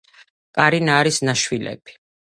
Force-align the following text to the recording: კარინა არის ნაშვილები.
კარინა 0.59 0.95
არის 1.03 1.23
ნაშვილები. 1.31 1.99